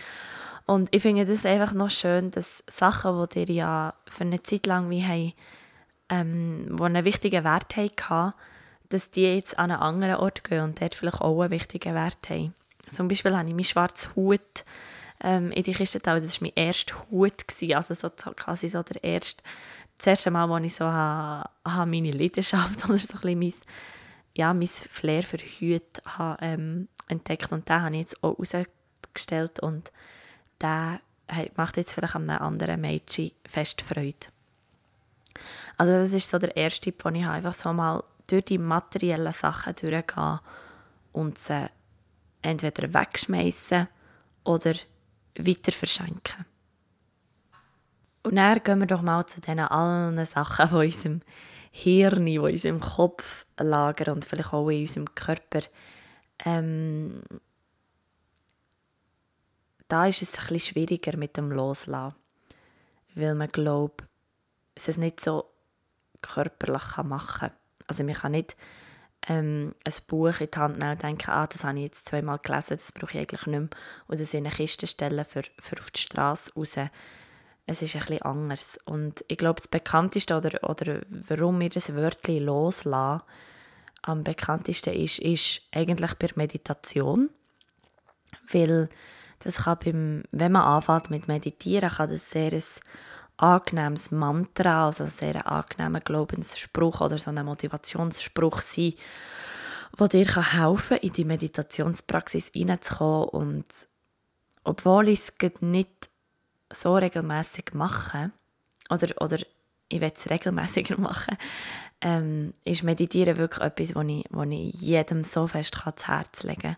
Und 0.66 0.90
ich 0.92 1.02
finde 1.02 1.26
das 1.26 1.46
einfach 1.46 1.74
noch 1.74 1.90
schön, 1.90 2.32
dass 2.32 2.64
Sachen, 2.68 3.26
die 3.34 3.46
dir 3.46 3.56
ja 3.56 3.94
für 4.10 4.26
eine 4.26 4.44
Zeit 4.44 4.66
lang 4.66 4.90
wie 4.90 5.04
haben, 5.04 5.34
ähm, 6.10 6.76
die 6.78 6.84
einen 6.84 7.06
wichtigen 7.06 7.44
Wert 7.44 7.76
hatten, 7.78 8.34
dass 8.90 9.12
die 9.12 9.24
jetzt 9.24 9.58
an 9.58 9.72
einen 9.72 9.82
anderen 9.82 10.16
Ort 10.16 10.44
gehen 10.44 10.62
und 10.62 10.82
dort 10.82 10.96
vielleicht 10.96 11.22
auch 11.22 11.42
einen 11.42 11.52
wichtigen 11.52 11.96
Wert 11.96 12.30
haben. 12.30 12.54
Zum 12.90 13.08
Beispiel 13.08 13.36
habe 13.36 13.48
ich 13.48 13.56
meinen 13.56 13.64
schwarzen 13.64 14.16
Hut 14.16 14.66
ähm, 15.24 15.52
in 15.52 15.64
die 15.64 15.74
Kiste 15.74 16.00
getan. 16.00 16.22
Das 16.22 16.42
war 16.42 16.48
mein 16.48 16.66
erster 16.66 16.96
Hut, 17.12 17.46
also 17.74 17.94
so, 17.94 18.10
quasi 18.10 18.70
so 18.70 18.84
der 18.84 19.04
erste, 19.04 19.44
das 19.98 20.08
erste 20.08 20.32
Mal, 20.32 20.48
wo 20.50 20.58
ich 20.58 20.76
so 20.76 20.86
ha, 20.86 21.50
ha 21.66 21.86
meine 21.86 22.12
Leidenschaft 22.12 22.86
oder 22.90 22.98
so 22.98 23.18
ein 23.24 23.40
mein, 23.40 23.54
ja, 24.36 24.54
mein 24.54 24.68
Flair 24.68 25.24
für 25.24 25.38
Hüte 25.38 26.02
ha, 26.06 26.38
ähm, 26.42 26.88
entdeckt 27.08 27.52
und 27.52 27.68
den 27.70 27.82
habe 27.82 27.96
ich 27.96 28.02
jetzt 28.02 28.24
auch 28.24 28.38
rausgestellt 28.38 29.60
und 29.60 29.92
der 30.62 31.00
macht 31.56 31.78
jetzt 31.78 31.94
vielleicht 31.94 32.16
einem 32.16 32.30
anderen 32.30 32.80
Mädchen 32.80 33.32
fest 33.46 33.82
Freude. 33.82 34.28
Also 35.78 35.92
das 35.94 36.14
ist 36.14 36.30
so 36.30 36.38
der 36.38 36.56
erste 36.56 36.82
Tipp, 36.82 37.04
den 37.04 37.16
ich 37.16 37.24
habe. 37.24 37.36
Einfach 37.36 37.54
so 37.54 37.74
mal 37.74 38.04
durch 38.28 38.46
die 38.46 38.58
materiellen 38.58 39.32
Sachen 39.34 39.76
durchgehen 39.76 40.40
und 41.14 41.38
sie 41.38 41.70
entweder 42.42 42.94
wegschmeißen 42.94 43.88
oder 44.44 44.74
weiter 45.38 45.72
verschenken. 45.72 46.46
Und 48.28 48.36
dann 48.36 48.62
gehen 48.62 48.80
wir 48.80 48.88
doch 48.88 49.02
mal 49.02 49.26
zu 49.26 49.40
diesen 49.40 49.60
allen 49.60 50.26
Sachen, 50.26 50.68
die 50.68 50.74
in 50.74 50.82
unserem 50.82 51.22
Hirn, 51.72 52.26
die 52.26 52.36
in 52.36 52.42
unserem 52.42 52.82
Kopf 52.82 53.46
lagern 53.58 54.16
und 54.16 54.26
vielleicht 54.26 54.52
auch 54.52 54.68
in 54.68 54.82
unserem 54.82 55.16
Körper. 55.16 55.62
Ähm, 56.44 57.22
da 59.88 60.08
ist 60.08 60.22
es 60.22 60.34
bisschen 60.34 60.60
schwieriger 60.60 61.16
mit 61.16 61.38
dem 61.38 61.54
Loslassen, 61.54 62.16
weil 63.16 63.34
man 63.34 63.48
glaubt, 63.48 64.04
es 64.76 64.98
nicht 64.98 65.22
so 65.22 65.46
körperlich 66.22 66.98
machen 66.98 67.40
kann. 67.40 67.52
Also 67.88 68.04
man 68.04 68.16
kann 68.16 68.34
nicht 68.34 68.58
ähm, 69.30 69.74
ein 69.86 69.94
Buch 70.08 70.42
in 70.42 70.52
die 70.52 70.60
Hand 70.60 70.80
nehmen 70.80 70.92
und 70.92 71.04
denken, 71.04 71.32
ah, 71.32 71.48
das 71.48 71.64
habe 71.64 71.78
ich 71.78 71.86
jetzt 71.86 72.10
zweimal 72.10 72.40
gelesen, 72.40 72.76
das 72.76 72.92
brauche 72.92 73.14
ich 73.14 73.20
eigentlich 73.20 73.46
nicht 73.46 73.60
mehr. 73.60 73.70
Oder 74.10 74.20
es 74.20 74.34
in 74.34 74.46
eine 74.46 74.54
Kiste 74.54 74.86
stellen 74.86 75.24
für, 75.24 75.44
für 75.60 75.80
auf 75.80 75.92
die 75.92 76.02
Straße 76.02 76.52
raus. 76.56 76.76
Es 77.70 77.82
ist 77.82 77.96
bisschen 78.00 78.22
anders. 78.22 78.80
Und 78.86 79.24
ich 79.28 79.38
glaube, 79.38 79.60
das 79.60 79.68
bekannteste 79.68 80.36
oder, 80.36 80.68
oder 80.68 81.02
warum 81.10 81.60
wir 81.60 81.70
das 81.70 81.94
Wörtchen 81.94 82.46
loslassen 82.46 83.24
am 84.04 84.24
bekanntesten 84.24 84.94
ist, 84.94 85.20
ist 85.20 85.62
eigentlich 85.74 86.14
bei 86.16 86.30
Meditation. 86.36 87.30
Weil 88.52 88.88
das 89.40 89.58
kann 89.58 89.80
beim, 89.84 90.24
wenn 90.32 90.54
man 90.54 90.62
anfängt 90.64 91.10
mit 91.10 91.28
Meditieren, 91.28 91.90
kann 91.90 92.10
das 92.10 92.30
sehr 92.30 92.54
ein 92.54 92.64
angenehmes 93.36 94.12
Mantra, 94.12 94.86
also 94.86 95.04
ein 95.04 95.10
sehr 95.10 95.46
angenehmer 95.46 96.00
Glaubensspruch 96.00 97.02
oder 97.02 97.18
so 97.18 97.32
ein 97.32 97.46
Motivationsspruch 97.46 98.62
sein, 98.62 98.94
der 100.00 100.08
dir 100.08 100.54
helfen 100.54 100.98
kann, 100.98 101.00
in 101.00 101.12
die 101.12 101.26
Meditationspraxis 101.26 102.50
hineinzukommen. 102.54 103.30
Und 103.30 103.66
obwohl 104.64 105.10
ich 105.10 105.20
es 105.20 105.62
nicht 105.62 106.10
so 106.72 106.96
regelmäßig 106.96 107.74
mache, 107.74 108.32
oder, 108.90 109.22
oder 109.22 109.38
ich 109.90 110.02
will 110.02 110.12
es 110.16 110.30
regelmäßiger 110.30 110.98
machen, 111.00 111.38
ähm, 112.02 112.54
ist 112.64 112.84
Meditieren 112.84 113.38
wirklich 113.38 113.66
etwas, 113.66 113.96
was 113.96 114.06
ich, 114.06 114.26
ich 114.52 114.82
jedem 114.82 115.24
so 115.24 115.48
fest 115.48 115.78
ans 115.86 116.08
Herz 116.08 116.44
legen 116.44 116.62
kann. 116.62 116.78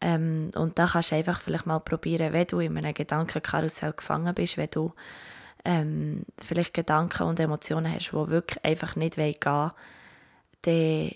Ähm, 0.00 0.50
und 0.54 0.78
da 0.78 0.86
kannst 0.86 1.10
du 1.10 1.16
einfach 1.16 1.40
vielleicht 1.40 1.66
mal 1.66 1.78
probieren, 1.80 2.32
wenn 2.32 2.46
du 2.46 2.60
in 2.60 2.76
einem 2.76 2.92
Gedankenkarussell 2.92 3.92
gefangen 3.92 4.34
bist, 4.34 4.56
wenn 4.56 4.70
du 4.70 4.92
ähm, 5.64 6.24
vielleicht 6.38 6.74
Gedanken 6.74 7.24
und 7.24 7.40
Emotionen 7.40 7.92
hast, 7.92 8.10
die 8.10 8.12
wirklich 8.12 8.64
einfach 8.64 8.94
nicht 8.96 9.16
gehen 9.16 9.36
wollen, 9.44 9.72
dann 10.62 11.10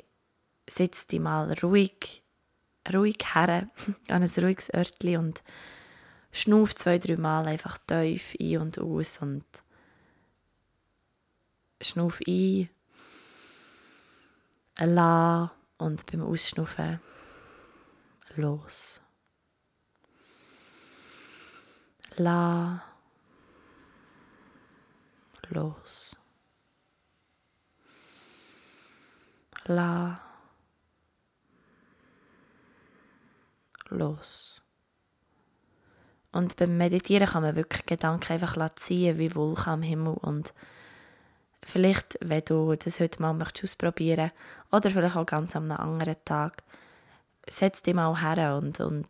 sitz 0.69 1.07
dich 1.07 1.21
mal 1.21 1.53
ruhig, 1.63 2.23
ruhig 2.93 3.19
her 3.35 3.69
an 4.09 4.23
ein 4.23 4.31
ruhiges 4.39 4.73
Örtchen 4.73 5.19
und 5.19 5.43
schnuff 6.33 6.75
zwei, 6.75 6.99
drei 6.99 7.17
Mal 7.17 7.47
einfach 7.47 7.79
tief 7.79 8.35
ein 8.41 8.59
und 8.59 8.79
aus 8.79 9.19
und 9.19 9.45
schnuff 11.81 12.21
ein, 12.27 12.69
la 14.77 15.53
und 15.79 16.07
beim 16.07 16.23
Ausschnuffen 16.23 17.01
los. 18.37 19.01
La 22.17 22.83
los. 25.51 26.17
La 29.67 30.21
los. 33.91 34.63
Und 36.33 36.57
beim 36.57 36.77
Meditieren 36.77 37.29
kann 37.29 37.43
man 37.43 37.57
wirklich 37.57 37.87
Gedanken 37.87 38.33
einfach 38.33 38.75
ziehen 38.77 39.19
wie 39.19 39.35
Wolken 39.35 39.73
am 39.73 39.83
Himmel 39.83 40.15
und 40.15 40.55
vielleicht, 41.63 42.19
wenn 42.21 42.45
du 42.45 42.75
das 42.75 43.01
heute 43.01 43.21
mal 43.21 43.35
möchtest 43.35 43.65
ausprobieren 43.65 44.31
oder 44.71 44.91
vielleicht 44.91 45.17
auch 45.17 45.27
ganz 45.27 45.57
am 45.57 45.71
anderen 45.73 46.17
Tag, 46.25 46.63
setz 47.49 47.83
dich 47.83 47.95
mal 47.95 48.21
her 48.21 48.57
und, 48.57 48.81
und 48.81 49.09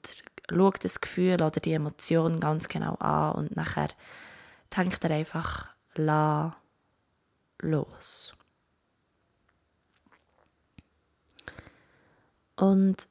schau 0.51 0.71
das 0.71 1.01
Gefühl 1.01 1.35
oder 1.35 1.51
die 1.51 1.75
Emotion 1.75 2.41
ganz 2.41 2.69
genau 2.69 2.95
an 2.95 3.33
und 3.33 3.57
nachher 3.57 3.89
denk 4.77 5.01
dir 5.01 5.11
einfach 5.11 5.69
la 5.95 6.57
los. 7.59 8.33
Und 12.57 13.09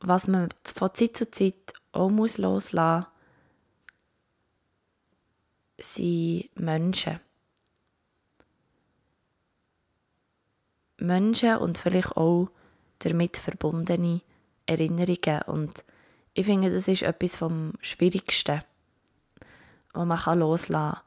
was 0.00 0.26
man 0.26 0.48
von 0.64 0.94
Zeit 0.94 1.16
zu 1.16 1.30
Zeit 1.30 1.74
auch 1.92 2.10
muss 2.10 2.38
loslassen 2.38 3.06
muss, 5.76 5.94
sind 5.94 6.50
Menschen. 6.58 7.20
Menschen 10.98 11.56
und 11.56 11.78
vielleicht 11.78 12.16
auch 12.16 12.50
damit 12.98 13.38
verbundene 13.38 14.20
Erinnerungen. 14.66 15.42
Und 15.46 15.84
ich 16.34 16.44
finde, 16.44 16.70
das 16.70 16.88
ist 16.88 17.02
etwas 17.02 17.36
vom 17.36 17.72
Schwierigsten 17.80 18.62
die 19.94 20.04
man 20.04 20.38
loslassen 20.38 20.72
kann. 20.72 21.00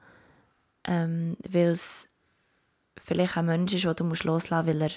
Ähm, 0.86 1.38
weil 1.50 1.70
es 1.70 2.10
vielleicht 2.98 3.38
ein 3.38 3.46
Mensch 3.46 3.74
ist, 3.74 3.86
den 3.86 3.96
du 3.96 4.04
loslassen 4.04 4.66
musst, 4.66 4.68
weil 4.68 4.82
er 4.82 4.92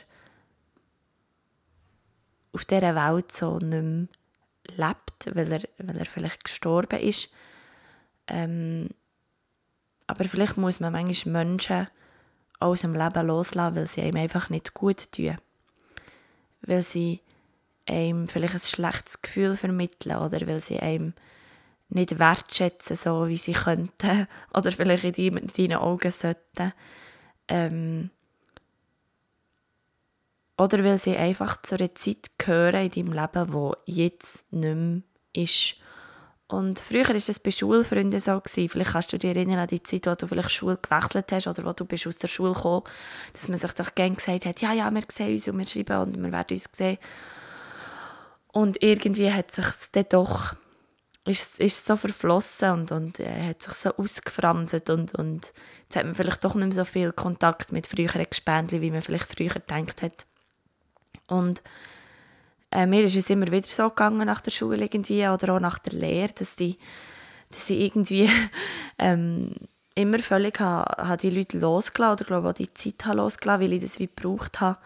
auf 2.52 2.64
dieser 2.64 2.94
Welt 2.94 3.30
so 3.30 3.58
nicht 3.58 3.70
mehr 3.70 4.08
lebt, 4.76 5.34
weil 5.34 5.52
er, 5.52 5.62
weil 5.78 5.96
er 5.98 6.06
vielleicht 6.06 6.44
gestorben 6.44 7.00
ist. 7.00 7.30
Ähm, 8.26 8.88
aber 10.06 10.24
vielleicht 10.24 10.56
muss 10.56 10.80
man 10.80 10.92
manchmal 10.92 11.44
Menschen 11.44 11.88
aus 12.60 12.82
dem 12.82 12.94
Leben 12.94 13.26
loslassen, 13.26 13.76
weil 13.76 13.86
sie 13.86 14.02
einem 14.02 14.16
einfach 14.16 14.50
nicht 14.50 14.74
gut 14.74 15.12
tun. 15.12 15.36
Weil 16.62 16.82
sie 16.82 17.20
einem 17.86 18.28
vielleicht 18.28 18.54
ein 18.54 18.60
schlechtes 18.60 19.22
Gefühl 19.22 19.56
vermitteln 19.56 20.16
oder 20.16 20.46
weil 20.46 20.60
sie 20.60 20.80
einem 20.80 21.14
nicht 21.88 22.18
wertschätzen, 22.18 22.96
so 22.96 23.28
wie 23.28 23.36
sie 23.36 23.52
könnten 23.52 24.26
oder 24.54 24.72
vielleicht 24.72 25.04
in 25.04 25.46
deinen 25.46 25.78
Augen 25.78 26.10
sollten. 26.10 26.72
Ähm, 27.48 28.10
oder 30.58 30.82
weil 30.84 30.98
sie 30.98 31.16
einfach 31.16 31.60
zu 31.62 31.76
einer 31.76 31.94
Zeit 31.94 32.30
gehören 32.38 32.90
in 32.90 32.90
deinem 32.90 33.12
Leben, 33.12 33.52
wo 33.52 33.74
jetzt 33.84 34.50
nicht 34.52 34.74
mehr 34.74 35.02
ist. 35.32 35.76
Und 36.48 36.78
früher 36.78 37.08
war 37.08 37.14
das 37.14 37.40
bei 37.40 37.50
Schulfreunden 37.50 38.20
so. 38.20 38.40
Gewesen. 38.40 38.68
Vielleicht 38.68 38.92
kannst 38.92 39.12
du 39.12 39.18
dich 39.18 39.34
erinnern 39.36 39.58
an 39.58 39.66
die 39.66 39.82
Zeit, 39.82 40.06
wo 40.06 40.14
du 40.14 40.28
vielleicht 40.28 40.52
Schule 40.52 40.78
gewechselt 40.80 41.32
hast 41.32 41.48
oder 41.48 41.64
wo 41.64 41.72
du 41.72 41.84
bist 41.84 42.06
aus 42.06 42.18
der 42.18 42.28
Schule 42.28 42.52
gekommen 42.52 42.84
dass 43.32 43.48
man 43.48 43.58
sich 43.58 43.72
doch 43.72 43.94
gerne 43.94 44.14
gesagt 44.14 44.46
hat, 44.46 44.60
ja, 44.60 44.72
ja, 44.72 44.90
wir 44.92 45.02
sehen 45.12 45.32
uns 45.32 45.48
und 45.48 45.58
wir 45.58 45.66
schreiben 45.66 46.00
und 46.00 46.22
wir 46.22 46.32
werden 46.32 46.54
uns 46.54 46.68
sehen. 46.72 46.98
Und 48.52 48.82
irgendwie 48.82 49.32
hat 49.32 49.50
sich 49.50 49.66
dann 49.92 50.06
doch 50.08 50.54
ist, 51.26 51.58
ist 51.58 51.86
so 51.86 51.96
verflossen 51.96 52.70
und, 52.70 52.92
und 52.92 53.20
er 53.20 53.48
hat 53.48 53.62
sich 53.62 53.72
so 53.72 53.90
ausgefranst 53.96 54.88
und, 54.88 55.14
und 55.16 55.52
jetzt 55.82 55.96
hat 55.96 56.04
man 56.04 56.14
vielleicht 56.14 56.44
doch 56.44 56.54
nicht 56.54 56.64
mehr 56.64 56.72
so 56.72 56.84
viel 56.84 57.12
Kontakt 57.12 57.72
mit 57.72 57.88
früheren 57.88 58.26
Gespendli, 58.30 58.80
wie 58.80 58.92
man 58.92 59.02
vielleicht 59.02 59.32
früher 59.32 59.50
gedacht 59.50 60.02
hat. 60.02 60.26
Und 61.28 61.62
äh, 62.70 62.86
mir 62.86 63.04
ist 63.04 63.16
es 63.16 63.30
immer 63.30 63.50
wieder 63.50 63.66
so 63.66 63.88
gegangen 63.88 64.26
nach 64.26 64.40
der 64.40 64.50
Schule 64.50 64.84
irgendwie 64.84 65.26
oder 65.26 65.54
auch 65.54 65.60
nach 65.60 65.78
der 65.78 65.92
Lehre, 65.94 66.32
dass 66.32 66.56
die, 66.56 66.78
dass 67.48 67.70
ich 67.70 67.80
irgendwie 67.80 68.30
ähm, 68.98 69.54
immer 69.94 70.18
völlig 70.18 70.60
ha, 70.60 70.84
ha 70.98 71.16
die 71.16 71.30
Leute 71.30 71.58
losgelassen 71.58 72.12
oder 72.14 72.24
glaube 72.24 72.48
auch 72.50 72.54
die 72.54 72.72
Zeit 72.74 73.06
ha 73.06 73.12
losgelassen, 73.12 73.62
weil 73.62 73.72
ich 73.72 73.82
das 73.82 73.98
wie 73.98 74.08
gebraucht 74.08 74.60
habe, 74.60 74.78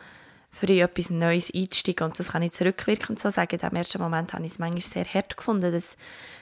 für 0.50 0.68
etwas 0.68 1.10
Neues 1.10 1.52
einzusteigen. 1.54 2.06
Und 2.06 2.18
das 2.18 2.32
kann 2.32 2.42
ich 2.42 2.52
zurückwirkend 2.52 3.20
so 3.20 3.30
sagen. 3.30 3.58
Im 3.60 3.76
ersten 3.76 4.02
Moment 4.02 4.32
habe 4.32 4.44
ich 4.44 4.52
es 4.52 4.58
manchmal 4.58 4.82
sehr 4.82 5.04
hart 5.04 5.36
gefunden, 5.36 5.72
dass, 5.72 5.96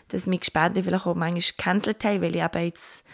dass 0.09 0.26
mich 0.26 0.40
Gespende 0.40 0.83
vielleicht 0.83 1.07
auch 1.07 1.14
manchmal 1.14 1.43
gecancelt 1.57 2.05
haben, 2.05 2.23
weil 2.23 2.35
ich 2.35 2.43
eben 2.43 2.64
ins 2.64 3.05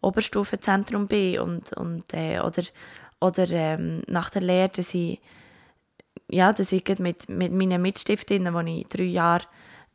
Oberstufenzentrum 0.00 1.06
bin 1.06 1.40
und, 1.40 1.72
und, 1.74 2.04
äh, 2.12 2.40
oder, 2.40 2.62
oder 3.20 3.48
ähm, 3.50 4.02
nach 4.06 4.30
der 4.30 4.42
Lehre, 4.42 4.70
dass 4.70 4.94
ich, 4.94 5.20
ja, 6.30 6.52
dass 6.52 6.72
ich 6.72 6.84
mit, 6.98 7.28
mit 7.28 7.52
meinen 7.52 7.82
Mitstiftinnen, 7.82 8.66
die 8.66 8.80
ich 8.80 8.88
drei 8.88 9.04
Jahre 9.04 9.44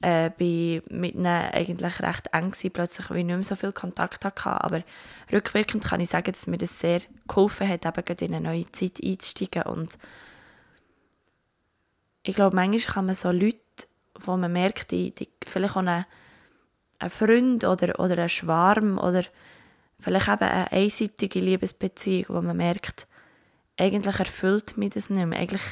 äh, 0.02 0.30
bin 0.30 0.82
mit 0.90 1.16
ihnen 1.16 1.26
eigentlich 1.26 2.02
recht 2.02 2.28
eng 2.34 2.52
war, 2.52 2.70
plötzlich 2.72 3.10
weil 3.10 3.18
ich 3.18 3.26
nicht 3.26 3.36
mehr 3.36 3.44
so 3.44 3.56
viel 3.56 3.72
Kontakt 3.72 4.26
hatte. 4.26 4.64
Aber 4.64 4.84
rückwirkend 5.32 5.84
kann 5.84 6.02
ich 6.02 6.10
sagen, 6.10 6.32
dass 6.32 6.48
mir 6.48 6.58
das 6.58 6.80
sehr 6.80 7.02
geholfen 7.28 7.70
hat, 7.70 7.86
eben 7.86 8.18
in 8.20 8.36
eine 8.36 8.50
neue 8.50 8.72
Zeit 8.72 9.00
einzusteigen 9.04 9.64
und 9.64 9.98
ich 12.24 12.36
glaube, 12.36 12.56
manchmal 12.56 12.94
kann 12.94 13.06
man 13.06 13.16
so 13.16 13.30
Leute, 13.32 13.60
wo 14.20 14.36
man 14.36 14.52
merkt, 14.52 14.90
die, 14.90 15.14
die 15.14 15.30
vielleicht 15.46 15.76
auch 15.76 15.84
ein, 15.84 16.06
ein 16.98 17.10
Freund 17.10 17.64
oder, 17.64 18.00
oder 18.00 18.18
ein 18.18 18.30
Schwarm 18.30 18.98
oder 18.98 19.26
Vielleicht 20.00 20.28
eben 20.28 20.44
eine 20.44 20.72
einseitige 20.72 21.40
Liebesbeziehung, 21.40 22.26
wo 22.30 22.42
man 22.42 22.58
merkt, 22.58 23.08
eigentlich 23.78 24.20
erfüllt 24.20 24.78
mich 24.78 24.92
das 24.92 25.10
nicht 25.10 25.26
mehr. 25.26 25.40
Eigentlich 25.40 25.64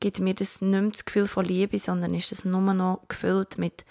gibt 0.00 0.18
mir 0.18 0.34
das 0.34 0.60
nicht 0.60 0.70
mehr 0.70 0.90
das 0.90 1.04
Gefühl 1.04 1.28
von 1.28 1.44
Liebe, 1.44 1.78
sondern 1.78 2.14
ist 2.14 2.32
es 2.32 2.44
nur 2.44 2.60
noch 2.60 3.02
gefüllt 3.08 3.58
mit 3.58 3.84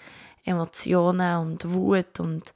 Emotionen 0.44 1.38
und 1.38 1.72
Wut 1.72 2.18
und, 2.18 2.52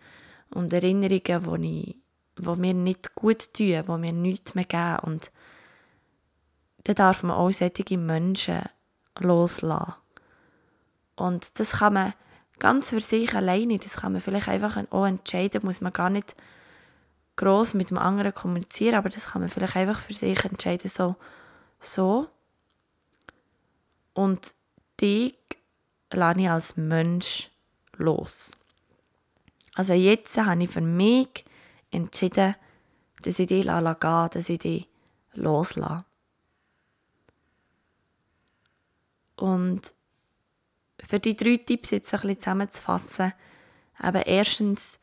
und 0.50 0.73
Erinnerungen, 0.73 1.62
die, 1.62 1.90
ich, 1.90 2.44
die 2.44 2.61
mir 2.61 2.75
nicht 2.75 3.14
gut 3.14 3.54
tun, 3.54 3.82
die 3.87 3.99
mir 3.99 4.12
nichts 4.12 4.54
mehr 4.54 4.64
geben. 4.64 4.99
Und 5.04 5.30
dann 6.84 6.96
darf 6.96 7.23
man 7.23 7.37
auch 7.37 7.52
solche 7.52 7.96
Menschen 7.96 8.62
loslassen. 9.18 9.94
Und 11.16 11.58
das 11.58 11.73
kann 11.73 11.94
man 11.94 12.14
ganz 12.58 12.90
für 12.90 13.00
sich 13.00 13.34
alleine, 13.34 13.78
das 13.78 13.96
kann 13.96 14.12
man 14.12 14.20
vielleicht 14.20 14.49
einfach 14.49 14.76
auch 14.90 15.06
entscheiden, 15.06 15.61
muss 15.64 15.80
man 15.80 15.92
gar 15.92 16.11
nicht 16.11 16.34
groß 17.37 17.75
mit 17.75 17.90
dem 17.90 17.99
anderen 17.99 18.34
kommunizieren, 18.34 18.94
aber 18.94 19.08
das 19.08 19.26
kann 19.26 19.42
man 19.42 19.49
vielleicht 19.49 19.76
einfach 19.76 20.00
für 20.00 20.14
sich 20.14 20.44
entscheiden, 20.44 20.88
so, 20.88 21.16
so. 21.80 22.28
Und 24.14 24.54
dich 25.00 25.37
lasse 26.11 26.40
ich 26.40 26.49
als 26.49 26.76
Mensch 26.76 27.50
los. 27.97 28.52
Also 29.75 29.92
jetzt 29.92 30.37
habe 30.38 30.62
ich 30.62 30.71
für 30.71 30.80
mich 30.80 31.44
entschieden, 31.90 32.54
dass 33.23 33.38
ich 33.38 33.49
dich 33.49 33.64
gehen 33.64 33.97
dass 34.00 34.49
ich 34.49 34.59
dich 34.59 34.88
loslasse. 35.33 36.04
Und 39.37 39.92
für 41.00 41.18
die 41.18 41.37
drei 41.37 41.56
Tipps 41.56 41.90
jetzt 41.90 42.14
ein 42.14 42.21
bisschen 42.21 42.40
zusammenzufassen, 42.40 43.33
eben 44.02 44.23
erstens, 44.23 44.99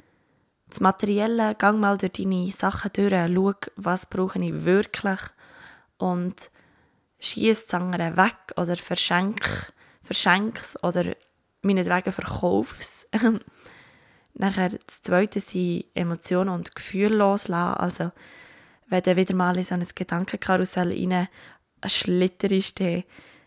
das 0.68 0.80
Materielle, 0.80 1.54
gang 1.56 1.80
mal 1.80 1.98
durch 1.98 2.14
deine 2.14 2.50
Sachen 2.52 2.92
durch, 2.94 3.34
schau, 3.34 3.54
was 3.76 4.06
brauche 4.06 4.40
ich 4.40 4.64
wirklich 4.64 5.20
und 5.98 6.50
schieß 7.22 7.68
das 7.68 7.74
andere 7.76 8.18
weg 8.18 8.36
oder 8.58 8.76
verschenk, 8.76 9.74
es 10.10 10.84
oder 10.84 11.16
meinetwegen 11.62 12.12
verkauf 12.12 12.76
es. 12.80 13.08
Nachher 14.34 14.70
das 14.70 15.02
Zweite 15.02 15.40
sind 15.40 15.86
Emotionen 15.94 16.50
und 16.50 16.76
Gefühle 16.76 17.16
loslassen. 17.16 17.80
Also, 17.80 18.12
wenn 18.88 19.04
du 19.04 19.16
wieder 19.16 19.36
mal 19.36 19.58
in 19.58 19.64
so 19.64 19.76
ein 19.76 19.86
Gedankenkarussell 19.94 20.92
rein 20.92 21.28
schlitterst, 21.86 22.80
dann 22.80 23.04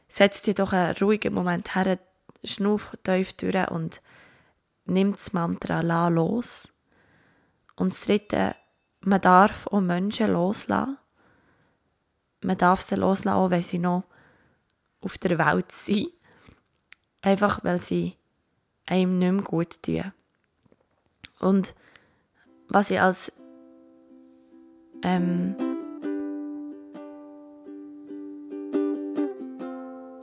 setz 0.09 0.43
dir 0.43 0.55
doch 0.55 0.73
einen 0.73 0.97
ruhigen 0.97 1.35
Moment 1.35 1.75
her, 1.75 1.99
schnuff 2.45 2.93
tief 3.03 3.33
durch 3.35 3.71
und 3.71 4.01
nimm 4.85 5.13
das 5.13 5.33
Mantra 5.33 5.81
«La» 5.81 6.09
los. 6.09 6.73
Und 7.77 7.93
das 7.93 8.03
Dritte, 8.03 8.55
man 9.01 9.21
darf 9.21 9.67
auch 9.67 9.81
Menschen 9.81 10.31
loslassen. 10.31 10.99
Man 12.45 12.59
darf 12.59 12.83
sie 12.83 12.95
loslassen, 12.97 13.51
wenn 13.51 13.63
sie 13.63 13.79
noch 13.79 14.05
auf 15.01 15.17
der 15.17 15.39
Welt 15.39 15.73
sind. 15.73 16.09
Einfach, 17.23 17.65
weil 17.65 17.81
sie 17.81 18.17
einem 18.85 19.19
nicht 19.19 19.33
mehr 19.33 19.43
gut 19.43 19.83
tun. 19.83 20.13
Und 21.41 21.75
was 22.69 22.91
ich 22.91 23.01
als 23.01 23.33
ähm, 25.03 25.55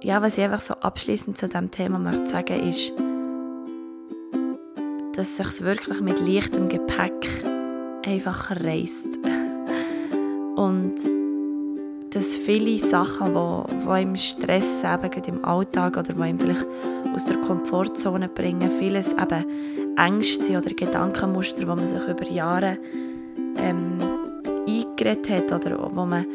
ja, 0.01 0.22
was 0.22 0.38
ich 0.38 0.44
einfach 0.44 0.62
so 0.62 0.75
abschließend 0.75 1.40
zu 1.40 1.48
diesem 1.48 1.72
Thema 1.72 1.98
möchte 1.98 2.27
sagen, 2.27 2.70
ist, 2.70 2.94
dass 5.16 5.38
sich 5.38 5.62
wirklich 5.64 6.01
mit 6.01 6.20
leichtem 6.20 6.70
Gepäck 6.70 7.27
einfach 8.05 8.51
reist. 8.51 9.07
Und 10.55 11.21
dass 12.13 12.35
viele 12.35 12.77
Sachen, 12.77 13.33
die, 13.33 13.85
die 13.85 14.01
im 14.01 14.15
Stress 14.15 14.83
eben 14.83 15.24
im 15.27 15.45
Alltag 15.45 15.97
oder 15.97 16.13
die 16.13 16.29
ihm 16.29 16.39
vielleicht 16.39 16.65
aus 17.13 17.25
der 17.25 17.37
Komfortzone 17.37 18.27
bringen, 18.27 18.69
vieles 18.69 19.13
eben 19.13 19.97
Ängste 19.97 20.43
sind 20.43 20.57
oder 20.57 20.74
Gedankenmuster, 20.74 21.67
wo 21.67 21.75
man 21.75 21.87
sich 21.87 22.05
über 22.07 22.25
Jahre 22.29 22.77
ähm, 23.57 23.97
eingeredet 24.67 25.29
hat 25.29 25.51
oder 25.51 25.89
wo 25.93 26.05
man 26.05 26.25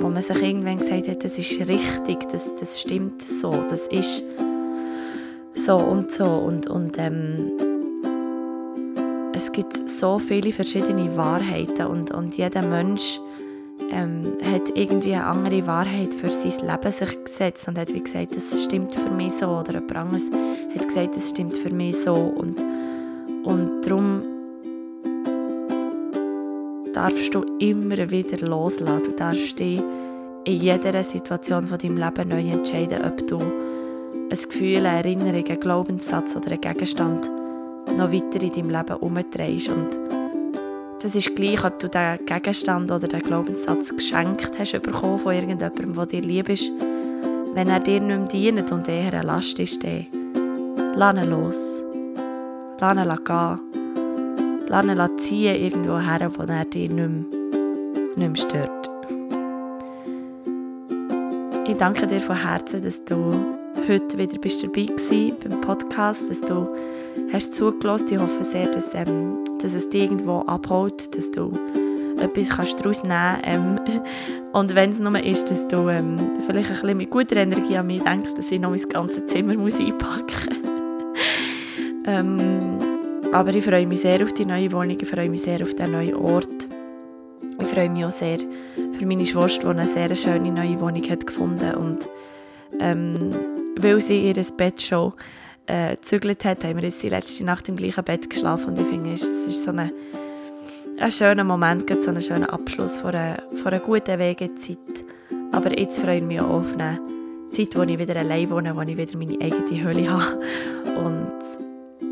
wo 0.00 0.08
man 0.08 0.22
sich 0.22 0.42
irgendwann 0.42 0.78
gesagt 0.78 1.08
hat, 1.08 1.24
das 1.24 1.38
ist 1.38 1.60
richtig, 1.60 2.28
das, 2.30 2.54
das 2.56 2.80
stimmt 2.80 3.22
so, 3.22 3.50
das 3.68 3.86
ist 3.88 4.22
so 5.54 5.76
und 5.76 6.10
so. 6.10 6.24
Und, 6.24 6.66
und 6.66 6.98
ähm, 6.98 7.52
es 9.34 9.52
gibt 9.52 9.88
so 9.88 10.18
viele 10.18 10.52
verschiedene 10.52 11.16
Wahrheiten 11.16 11.86
und, 11.86 12.12
und 12.12 12.36
jeder 12.36 12.62
Mensch 12.62 13.20
ähm, 13.90 14.36
hat 14.42 14.76
irgendwie 14.76 15.14
eine 15.14 15.26
andere 15.26 15.66
Wahrheit 15.66 16.14
für 16.14 16.30
sein 16.30 16.66
Leben 16.68 16.92
sich 16.92 17.24
gesetzt 17.24 17.68
und 17.68 17.78
hat 17.78 17.92
wie 17.92 18.02
gesagt, 18.02 18.36
das 18.36 18.64
stimmt 18.64 18.92
für 18.94 19.10
mich 19.10 19.32
so 19.32 19.46
oder 19.46 19.74
jemand 19.74 19.96
anderes 19.96 20.24
hat 20.74 20.88
gesagt, 20.88 21.16
das 21.16 21.30
stimmt 21.30 21.56
für 21.56 21.70
mich 21.70 21.96
so 21.96 22.14
und, 22.14 22.56
und 23.44 23.82
darum 23.82 24.22
darfst 26.92 27.34
du 27.34 27.44
immer 27.58 28.10
wieder 28.10 28.38
loslassen. 28.46 29.04
Du 29.04 29.10
darfst 29.12 29.58
dich 29.58 29.82
in 30.44 30.56
jeder 30.56 31.02
Situation 31.02 31.66
von 31.66 31.78
deinem 31.78 31.96
Leben 31.96 32.28
neu 32.28 32.50
entscheiden, 32.50 33.04
ob 33.04 33.26
du 33.26 33.38
ein 33.38 34.28
Gefühl, 34.30 34.86
eine 34.86 34.98
Erinnerung, 34.98 35.44
einen 35.44 35.60
Glaubenssatz 35.60 36.36
oder 36.36 36.52
einen 36.52 36.60
Gegenstand 36.60 37.30
noch 37.96 38.12
weiter 38.12 38.42
in 38.42 38.52
deinem 38.52 38.70
Leben 38.70 38.96
umdrehst. 38.96 39.68
Und 39.68 40.23
das 41.04 41.14
ist 41.14 41.36
gleich, 41.36 41.62
ob 41.62 41.78
du 41.80 41.88
den 41.90 42.24
Gegenstand 42.24 42.90
oder 42.90 43.06
den 43.06 43.20
Glaubenssatz 43.20 43.94
geschenkt 43.94 44.58
hast 44.58 44.72
bekommen 44.80 45.18
von 45.18 45.34
irgendjemandem, 45.34 45.92
der 45.92 46.06
dir 46.06 46.22
lieb 46.22 46.48
ist. 46.48 46.72
Wenn 47.52 47.68
er 47.68 47.78
dir 47.78 48.00
nicht 48.00 48.34
mehr 48.34 48.52
dient 48.52 48.72
und 48.72 48.88
eher 48.88 49.12
eine 49.12 49.22
Last 49.22 49.58
ist, 49.58 49.84
dann 49.84 50.06
lass 50.96 51.14
ihn 51.14 51.28
los. 51.28 51.84
Lass 52.80 52.96
ihn 52.96 53.24
gehen 53.24 53.60
Lass 54.66 54.86
ihn 54.86 55.18
ziehen 55.18 55.62
irgendwo 55.62 55.98
her, 55.98 56.30
wo 56.38 56.42
er 56.44 56.64
dich 56.64 56.90
nicht 56.90 56.96
mehr, 56.96 57.08
nicht 58.16 58.16
mehr 58.16 58.36
stört. 58.36 58.90
Ich 61.68 61.76
danke 61.76 62.06
dir 62.06 62.20
von 62.20 62.36
Herzen, 62.36 62.82
dass 62.82 63.04
du 63.04 63.30
heute 63.86 64.16
wieder 64.16 64.38
bist 64.38 64.62
dabei 64.62 64.86
bist 64.86 65.10
beim 65.10 65.60
Podcast, 65.60 66.30
dass 66.30 66.40
du 66.40 66.66
hast 67.30 67.52
zugelassen. 67.52 68.08
Ich 68.10 68.18
hoffe 68.18 68.42
sehr, 68.42 68.68
dass, 68.70 68.88
ähm, 68.94 69.43
dass 69.64 69.72
es 69.72 69.88
dich 69.88 70.02
irgendwo 70.02 70.40
abholt, 70.40 71.16
dass 71.16 71.30
du 71.30 71.50
etwas 72.20 72.50
kannst 72.50 72.78
daraus 72.80 73.02
nehmen 73.02 73.40
ähm, 73.44 73.80
Und 74.52 74.74
wenn 74.74 74.90
es 74.90 75.00
nur 75.00 75.18
ist, 75.18 75.50
dass 75.50 75.66
du 75.68 75.88
ähm, 75.88 76.18
vielleicht 76.46 76.68
ein 76.68 76.80
bisschen 76.80 76.96
mit 76.98 77.10
guter 77.10 77.36
Energie 77.36 77.76
an 77.76 77.86
mich 77.86 78.02
denkst, 78.02 78.34
dass 78.34 78.52
ich 78.52 78.60
noch 78.60 78.70
mein 78.70 78.88
ganzes 78.88 79.26
Zimmer 79.26 79.54
muss 79.54 79.80
einpacken 79.80 80.62
muss. 80.62 81.22
ähm, 82.06 82.78
aber 83.32 83.54
ich 83.54 83.64
freue 83.64 83.86
mich 83.86 84.02
sehr 84.02 84.22
auf 84.22 84.34
die 84.34 84.44
neue 84.44 84.70
Wohnung, 84.70 84.98
ich 85.00 85.08
freue 85.08 85.30
mich 85.30 85.42
sehr 85.42 85.62
auf 85.62 85.74
den 85.74 85.92
neuen 85.92 86.14
Ort. 86.14 86.68
Ich 87.58 87.66
freue 87.66 87.88
mich 87.88 88.04
auch 88.04 88.10
sehr 88.10 88.38
für 88.98 89.06
meine 89.06 89.24
Schwester, 89.24 89.72
die 89.72 89.80
eine 89.80 89.88
sehr 89.88 90.14
schöne 90.14 90.52
neue 90.52 90.78
Wohnung 90.80 91.02
hat 91.08 91.26
gefunden 91.26 91.74
und 91.74 92.06
ähm, 92.80 93.30
weil 93.80 94.00
sie 94.00 94.28
ihr 94.28 94.44
Bett 94.56 94.80
schon 94.82 95.14
äh, 95.66 95.96
gezügelt 95.96 96.44
hat, 96.44 96.64
haben 96.64 96.76
wir 96.76 96.84
jetzt 96.84 97.02
die 97.02 97.08
letzte 97.08 97.44
Nacht 97.44 97.68
im 97.68 97.76
gleichen 97.76 98.04
Bett 98.04 98.28
geschlafen 98.28 98.68
und 98.68 98.80
ich 98.80 98.86
finde, 98.86 99.12
es 99.12 99.22
ist 99.22 99.64
so 99.64 99.70
eine, 99.70 99.92
ein 100.98 101.10
schöner 101.10 101.44
Moment, 101.44 101.88
so 102.02 102.10
ein 102.10 102.20
schöner 102.20 102.52
Abschluss 102.52 102.98
von 102.98 103.14
einer, 103.14 103.42
von 103.54 103.72
einer 103.72 103.80
guten 103.80 104.18
Wegezeit. 104.18 104.78
Aber 105.52 105.78
jetzt 105.78 106.00
freue 106.00 106.18
ich 106.18 106.22
mich 106.22 106.40
auch 106.40 106.50
auf 106.50 106.72
eine 106.74 107.00
Zeit, 107.50 107.76
wo 107.76 107.82
ich 107.82 107.98
wieder 107.98 108.16
allein 108.16 108.50
wohne, 108.50 108.76
wo 108.76 108.82
ich 108.82 108.96
wieder 108.96 109.16
meine 109.16 109.40
eigene 109.40 109.82
Höhle 109.82 110.10
habe 110.10 110.40
und 110.98 111.32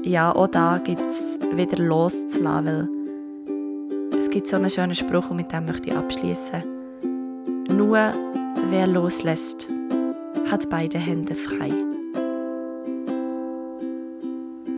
ja, 0.04 0.34
auch 0.34 0.48
da 0.48 0.80
gibt 0.82 1.00
es 1.00 1.56
wieder 1.56 1.78
loszulassen, 1.78 2.88
weil 4.10 4.18
es 4.18 4.30
gibt 4.30 4.48
so 4.48 4.56
einen 4.56 4.70
schönen 4.70 4.94
Spruch 4.94 5.30
und 5.30 5.36
mit 5.36 5.52
dem 5.52 5.66
möchte 5.66 5.90
ich 5.90 5.96
abschließen. 5.96 6.62
Nur 7.68 8.12
wer 8.68 8.86
loslässt, 8.86 9.68
hat 10.50 10.68
beide 10.70 10.98
Hände 10.98 11.34
frei. 11.34 11.91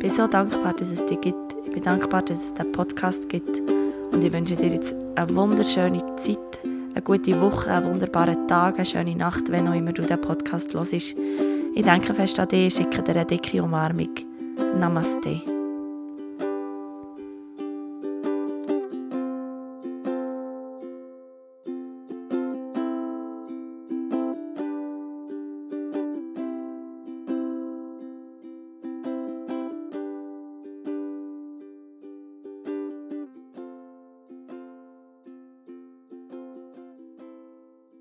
Ich 0.04 0.10
bin 0.10 0.18
so 0.18 0.26
dankbar, 0.26 0.74
dass 0.74 0.90
es 0.90 1.06
dich 1.06 1.18
gibt. 1.22 1.56
Ich 1.64 1.72
bin 1.72 1.82
dankbar, 1.82 2.20
dass 2.20 2.44
es 2.44 2.52
den 2.52 2.70
Podcast 2.72 3.26
gibt. 3.30 3.62
Und 4.12 4.22
ich 4.22 4.30
wünsche 4.30 4.54
dir 4.54 4.68
jetzt 4.68 4.94
eine 5.14 5.34
wunderschöne 5.34 6.16
Zeit, 6.16 6.60
eine 6.92 7.00
gute 7.00 7.40
Woche, 7.40 7.70
einen 7.70 7.86
wunderbaren 7.86 8.46
Tag, 8.46 8.76
eine 8.76 8.84
schöne 8.84 9.16
Nacht, 9.16 9.50
wenn 9.50 9.66
auch 9.66 9.72
immer 9.72 9.94
du 9.94 10.02
den 10.02 10.20
Podcast 10.20 10.74
hörst. 10.74 10.92
Ich 10.92 11.16
danke 11.86 12.12
fest 12.12 12.38
an 12.38 12.48
dich, 12.48 12.74
schicke 12.74 13.02
dir 13.02 13.12
eine 13.12 13.24
dicke 13.24 13.62
Umarmung. 13.62 14.14
Namaste. 14.78 15.53